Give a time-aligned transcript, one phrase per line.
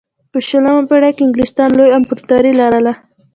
[0.31, 2.93] په شلمه پېړۍ کې انګلستان لویه امپراتوري لرله.